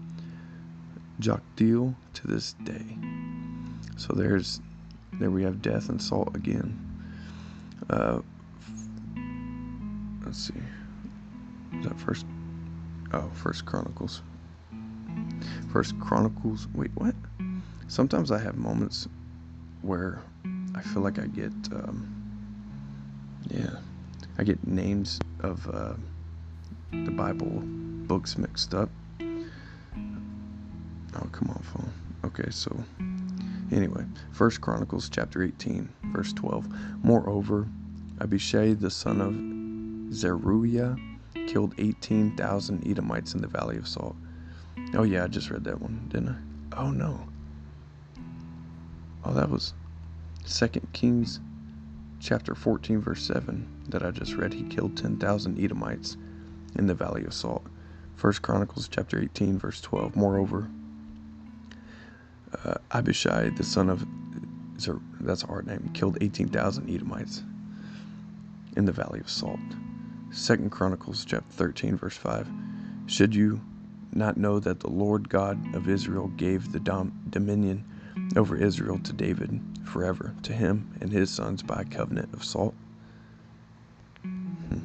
[1.20, 2.98] Joktheel to this day.
[3.98, 4.62] So there's
[5.14, 6.87] there we have death and salt again.
[7.90, 8.20] Uh,
[10.26, 10.54] let's see.
[11.80, 12.26] Is that first?
[13.14, 14.22] Oh, First Chronicles.
[15.72, 16.68] First Chronicles.
[16.74, 17.16] Wait, what?
[17.88, 19.08] Sometimes I have moments
[19.82, 20.22] where
[20.76, 22.14] I feel like I get, um,
[23.50, 23.78] yeah,
[24.38, 25.94] I get names of uh,
[26.92, 27.62] the Bible
[28.08, 28.90] books mixed up.
[29.22, 31.92] Oh, come on, phone.
[32.26, 32.76] Okay, so
[33.72, 36.68] anyway, First Chronicles chapter 18, verse 12.
[37.04, 37.68] Moreover,
[38.20, 40.98] Abishai the son of Zeruiah
[41.46, 44.16] killed 18,000 Edomites in the Valley of Salt.
[44.96, 46.82] Oh yeah, I just read that one, didn't I?
[46.82, 47.20] Oh no.
[49.24, 49.76] Oh, that was
[50.44, 51.40] Second Kings
[52.20, 54.54] chapter 14 verse 7 that I just read.
[54.54, 56.18] He killed 10,000 Edomites
[56.80, 57.64] in the valley of Salt.
[58.16, 60.16] First Chronicles chapter 18 verse 12.
[60.16, 60.68] Moreover,
[62.66, 64.04] uh, Abishai the son of
[64.80, 67.44] Zer, that's a hard name killed 18,000 Edomites
[68.76, 69.60] in the valley of Salt.
[70.32, 72.48] Second Chronicles chapter 13 verse 5.
[73.08, 73.62] Should you
[74.14, 77.84] not know that the Lord God of Israel gave the dom- dominion
[78.36, 82.74] over Israel to David forever, to him and his sons by a covenant of salt.
[84.22, 84.80] Hmm.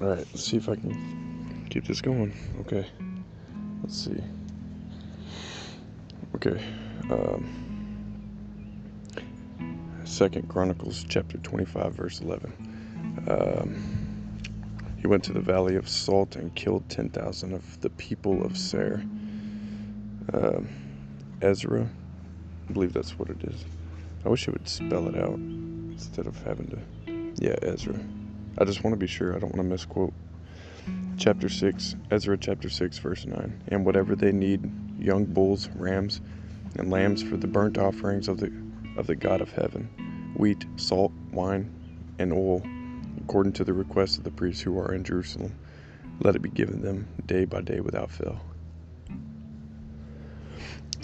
[0.00, 2.34] All right, let's see if I can keep this going.
[2.60, 2.86] Okay,
[3.82, 4.22] let's see.
[6.36, 6.62] Okay,
[7.10, 7.68] um,
[10.04, 12.52] Second Chronicles chapter 25, verse 11.
[13.28, 13.98] Um,
[15.00, 19.04] he went to the valley of Salt and killed 10,000 of the people of Seir.
[20.32, 20.68] Um,
[21.40, 21.88] Ezra.
[22.68, 23.64] I believe that's what it is.
[24.24, 26.78] I wish it would spell it out instead of having to.
[27.36, 27.98] Yeah, Ezra.
[28.58, 29.36] I just want to be sure.
[29.36, 30.12] I don't want to misquote.
[31.16, 33.64] Chapter 6, Ezra chapter 6, verse 9.
[33.68, 36.20] And whatever they need, young bulls, rams,
[36.76, 38.52] and lambs for the burnt offerings of the,
[38.96, 41.72] of the God of heaven, wheat, salt, wine,
[42.18, 42.62] and oil,
[43.20, 45.54] according to the request of the priests who are in Jerusalem,
[46.20, 48.40] let it be given them day by day without fail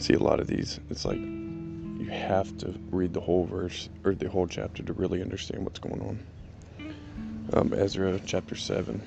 [0.04, 0.78] see a lot of these.
[0.90, 5.22] It's like you have to read the whole verse or the whole chapter to really
[5.22, 6.94] understand what's going on.
[7.52, 9.00] Um, Ezra chapter 7,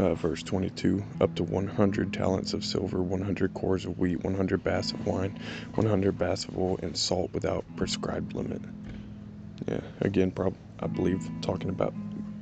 [0.00, 4.92] uh, verse 22 up to 100 talents of silver, 100 kors of wheat, 100 baths
[4.92, 5.38] of wine,
[5.74, 8.62] 100 baths of oil, and salt without prescribed limit.
[9.68, 11.92] Yeah, again, prob- I believe talking about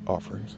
[0.07, 0.57] offerings.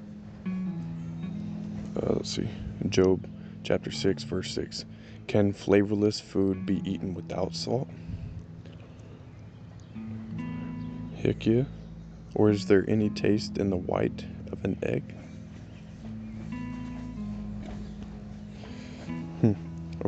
[1.97, 2.49] Uh, let's see.
[2.91, 3.27] Job
[3.65, 4.85] chapter 6, verse 6.
[5.27, 7.89] Can flavorless food be eaten without salt?
[11.23, 11.65] Heck yeah.
[12.35, 15.15] Or is there any taste in the white of an egg?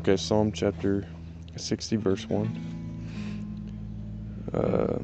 [0.03, 1.07] Okay, Psalm chapter
[1.55, 4.49] 60, verse 1.
[4.53, 4.99] Uh,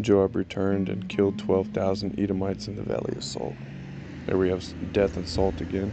[0.00, 3.56] Joab returned and killed 12,000 Edomites in the valley of Salt.
[4.26, 5.92] There we have death and salt again.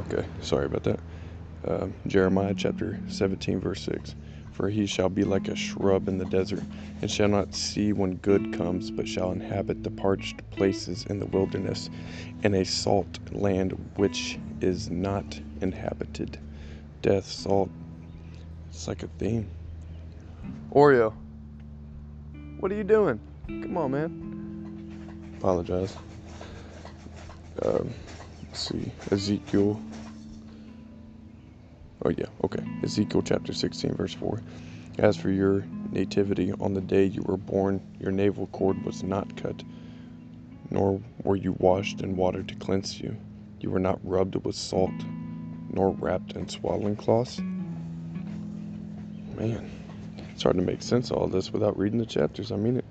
[0.00, 1.00] Okay, sorry about that.
[1.66, 4.14] Uh, Jeremiah chapter 17, verse 6.
[4.56, 6.64] For he shall be like a shrub in the desert,
[7.02, 11.26] and shall not see when good comes, but shall inhabit the parched places in the
[11.26, 11.90] wilderness,
[12.42, 16.38] in a salt land which is not inhabited.
[17.02, 17.70] death, salt.
[18.70, 19.50] It's like a theme.
[20.72, 21.12] Oreo,
[22.60, 23.20] what are you doing?
[23.48, 24.32] Come on, man.
[25.38, 25.96] Apologize.
[27.62, 27.90] Um,
[28.42, 28.90] let's see.
[29.10, 29.82] Ezekiel.
[32.06, 32.62] Oh, yeah, okay.
[32.84, 34.40] Ezekiel chapter 16, verse 4.
[34.98, 39.36] As for your nativity, on the day you were born, your navel cord was not
[39.36, 39.64] cut,
[40.70, 43.16] nor were you washed in water to cleanse you.
[43.58, 44.94] You were not rubbed with salt,
[45.72, 47.40] nor wrapped in swaddling cloths.
[49.34, 49.68] Man,
[50.30, 52.52] it's hard to make sense of all this without reading the chapters.
[52.52, 52.85] I mean it.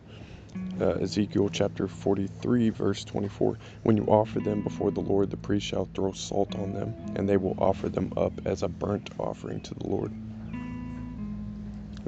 [0.80, 3.58] Uh, Ezekiel chapter 43, verse 24.
[3.84, 7.30] When you offer them before the Lord, the priest shall throw salt on them, and
[7.30, 10.12] they will offer them up as a burnt offering to the Lord.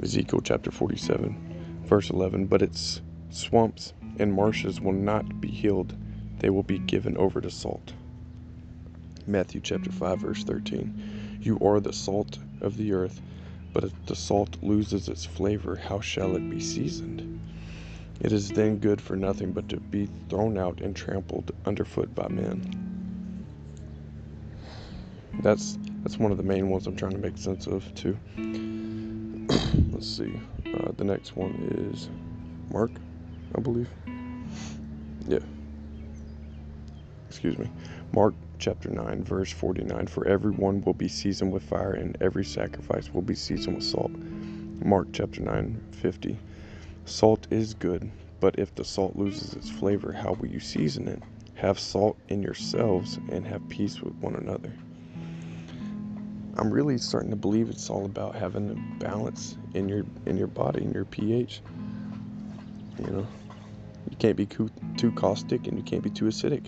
[0.02, 2.46] Ezekiel chapter 47, verse 11.
[2.46, 3.00] But its
[3.30, 5.96] swamps and marshes will not be healed,
[6.40, 7.94] they will be given over to salt.
[9.26, 11.40] Matthew chapter 5, verse 13.
[11.40, 13.22] You are the salt of the earth,
[13.72, 17.37] but if the salt loses its flavor, how shall it be seasoned?
[18.20, 22.28] It is then good for nothing but to be thrown out and trampled underfoot by
[22.28, 23.46] men.
[25.40, 28.18] That's that's one of the main ones I'm trying to make sense of too.
[29.92, 30.40] Let's see.
[30.66, 32.08] Uh, the next one is
[32.70, 32.90] Mark,
[33.56, 33.88] I believe.
[35.28, 35.38] Yeah.
[37.28, 37.70] Excuse me.
[38.12, 43.12] Mark chapter 9, verse 49 For everyone will be seasoned with fire, and every sacrifice
[43.12, 44.10] will be seasoned with salt.
[44.10, 46.38] Mark chapter 9, 50.
[47.08, 51.22] Salt is good, but if the salt loses its flavor, how will you season it?
[51.54, 54.70] Have salt in yourselves and have peace with one another.
[56.58, 60.48] I'm really starting to believe it's all about having a balance in your in your
[60.48, 61.62] body, in your pH.
[62.98, 63.26] You know,
[64.10, 66.66] you can't be too caustic and you can't be too acidic.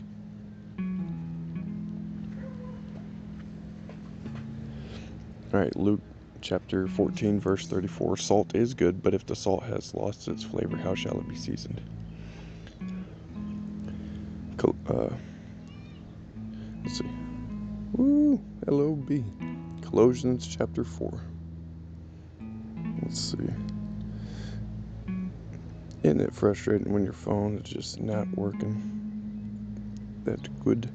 [5.53, 6.01] All right, Luke
[6.41, 10.77] chapter 14, verse 34 Salt is good, but if the salt has lost its flavor,
[10.77, 11.81] how shall it be seasoned?
[14.91, 15.09] Uh,
[16.83, 17.05] let's see.
[17.93, 19.23] Woo, LOB.
[19.83, 21.21] Colossians chapter 4.
[23.03, 23.39] Let's see.
[26.03, 28.83] Isn't it frustrating when your phone is just not working
[30.25, 30.91] that good?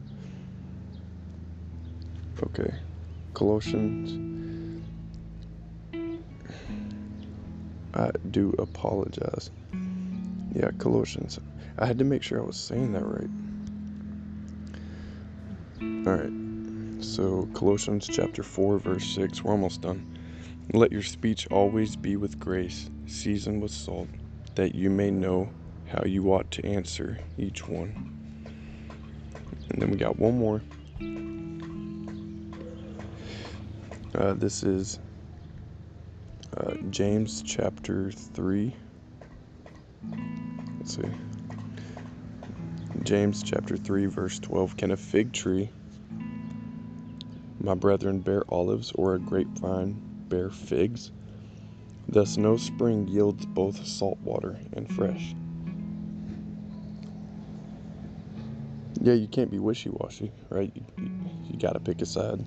[2.43, 2.73] Okay.
[3.33, 4.34] Colossians.
[7.95, 9.51] I do apologize.
[10.53, 11.39] Yeah, Colossians.
[11.77, 13.29] I had to make sure I was saying that right.
[16.07, 17.03] Alright.
[17.03, 20.17] So, Colossians chapter 4, verse 6, we're almost done.
[20.73, 24.07] Let your speech always be with grace, seasoned with salt,
[24.55, 25.49] that you may know
[25.87, 28.11] how you ought to answer each one.
[29.69, 30.61] And then we got one more.
[34.15, 34.99] Uh, this is
[36.57, 38.75] uh, James chapter 3.
[40.77, 41.01] Let's see.
[43.03, 44.77] James chapter 3, verse 12.
[44.77, 45.69] Can a fig tree
[47.65, 49.99] my brethren, bear olives, or a grapevine
[50.29, 51.11] bear figs.
[52.07, 55.33] Thus, no spring yields both salt water and fresh.
[59.01, 60.71] Yeah, you can't be wishy washy, right?
[60.75, 61.11] You, you,
[61.49, 62.45] you got to pick a side.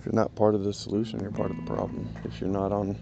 [0.00, 2.08] If you're not part of the solution, you're part of the problem.
[2.24, 2.96] If you're not on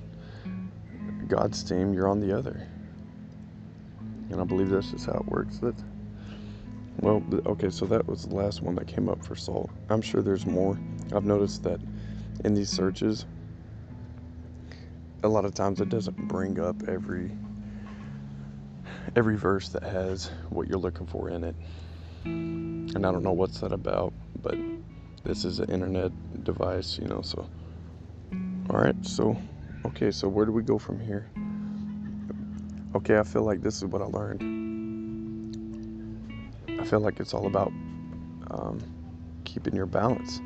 [1.28, 2.66] God's team, you're on the other.
[4.30, 5.58] And I believe that's just how it works.
[5.58, 5.76] That
[6.98, 9.70] well, okay, so that was the last one that came up for salt.
[9.88, 10.76] I'm sure there's more.
[11.14, 11.80] I've noticed that
[12.44, 13.26] in these searches,
[15.22, 17.30] a lot of times it doesn't bring up every
[19.14, 21.54] every verse that has what you're looking for in it.
[22.24, 24.58] And I don't know what's that about, but
[25.28, 26.10] this is an internet
[26.42, 27.46] device, you know, so
[28.70, 29.36] all right, so
[29.84, 31.28] okay, so where do we go from here?
[32.94, 34.40] Okay, I feel like this is what I learned.
[36.80, 37.68] I feel like it's all about
[38.50, 38.80] um,
[39.44, 40.40] keeping your balance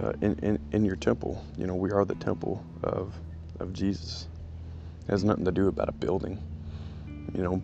[0.00, 1.44] uh, in, in, in your temple.
[1.58, 3.12] You know, we are the temple of,
[3.58, 4.28] of Jesus.
[5.08, 6.38] It has nothing to do about a building.
[7.34, 7.62] You know,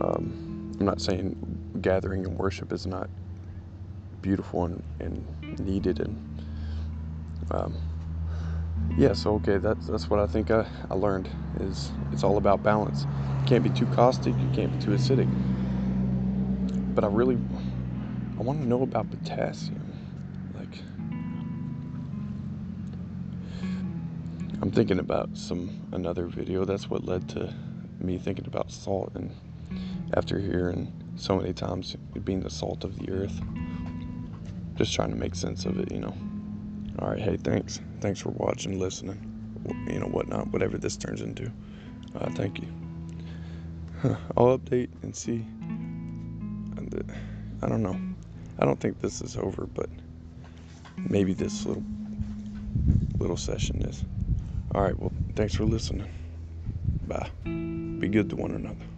[0.00, 1.36] um, I'm not saying
[1.80, 3.10] gathering and worship is not
[4.22, 6.42] beautiful and, and needed and
[7.50, 7.74] um,
[8.96, 11.28] yeah so okay that's that's what I think I, I learned
[11.60, 13.06] is it's all about balance
[13.40, 15.28] you can't be too caustic you can't be too acidic
[16.94, 17.38] but I really
[18.38, 19.92] I want to know about potassium
[20.54, 20.78] like
[24.62, 26.64] I'm thinking about some another video.
[26.64, 27.52] That's what led to
[27.98, 29.34] me thinking about salt and
[30.14, 33.40] after hearing so many times being the salt of the earth,
[34.82, 36.12] just trying to make sense of it, you know.
[36.98, 37.80] All right, hey, thanks.
[38.00, 39.16] Thanks for watching, listening,
[39.88, 41.52] you know, whatnot, whatever this turns into.
[42.16, 42.66] Uh, thank you.
[44.36, 45.46] I'll update and see.
[47.62, 47.96] I don't know.
[48.58, 49.88] I don't think this is over, but
[50.96, 51.84] maybe this little
[53.20, 54.02] little session is.
[54.74, 54.98] All right.
[54.98, 56.08] Well, thanks for listening.
[57.06, 57.30] Bye.
[57.44, 58.91] Be good to one another.